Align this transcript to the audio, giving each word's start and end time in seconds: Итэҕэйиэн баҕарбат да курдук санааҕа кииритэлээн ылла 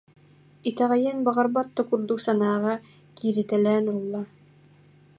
Итэҕэйиэн 0.69 1.17
баҕарбат 1.25 1.67
да 1.75 1.81
курдук 1.87 2.19
санааҕа 2.25 2.75
кииритэлээн 3.17 3.85
ылла 3.95 4.21